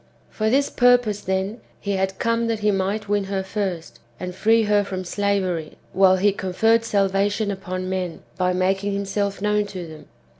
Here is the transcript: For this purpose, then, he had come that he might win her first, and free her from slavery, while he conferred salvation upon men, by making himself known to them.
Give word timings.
For 0.31 0.49
this 0.49 0.71
purpose, 0.71 1.21
then, 1.21 1.61
he 1.79 1.91
had 1.91 2.17
come 2.17 2.47
that 2.47 2.61
he 2.61 2.71
might 2.71 3.07
win 3.07 3.25
her 3.25 3.43
first, 3.43 3.99
and 4.19 4.33
free 4.33 4.63
her 4.63 4.83
from 4.83 5.03
slavery, 5.03 5.77
while 5.93 6.15
he 6.17 6.31
conferred 6.31 6.83
salvation 6.83 7.51
upon 7.51 7.87
men, 7.87 8.23
by 8.35 8.51
making 8.51 8.93
himself 8.93 9.43
known 9.43 9.67
to 9.67 9.85
them. 9.85 10.07